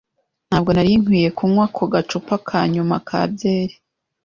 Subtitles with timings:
[0.49, 3.75] Ntabwo nari nkwiye kunywa ako gacupa ka nyuma ka byeri.